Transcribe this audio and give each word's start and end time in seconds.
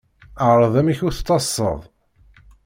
Ԑreḍ 0.49 0.73
amek 0.81 0.99
ur 1.07 1.13
tettaḍsaḍ. 1.13 1.81